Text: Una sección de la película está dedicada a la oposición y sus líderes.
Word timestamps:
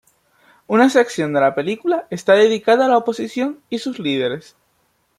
Una 0.65 0.89
sección 0.89 1.31
de 1.31 1.41
la 1.41 1.53
película 1.53 2.07
está 2.09 2.33
dedicada 2.33 2.85
a 2.85 2.89
la 2.89 2.97
oposición 2.97 3.61
y 3.69 3.77
sus 3.77 3.99
líderes. 3.99 4.55